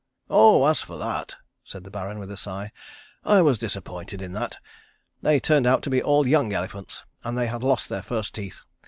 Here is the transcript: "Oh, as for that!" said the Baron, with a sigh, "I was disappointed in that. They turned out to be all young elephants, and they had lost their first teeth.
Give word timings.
"Oh, 0.31 0.65
as 0.65 0.81
for 0.81 0.97
that!" 0.97 1.35
said 1.63 1.83
the 1.83 1.91
Baron, 1.91 2.17
with 2.17 2.31
a 2.31 2.35
sigh, 2.35 2.71
"I 3.23 3.43
was 3.43 3.59
disappointed 3.59 4.19
in 4.19 4.31
that. 4.31 4.57
They 5.21 5.39
turned 5.39 5.67
out 5.67 5.83
to 5.83 5.91
be 5.91 6.01
all 6.01 6.25
young 6.25 6.51
elephants, 6.53 7.05
and 7.23 7.37
they 7.37 7.45
had 7.45 7.61
lost 7.61 7.87
their 7.87 8.01
first 8.01 8.33
teeth. 8.33 8.61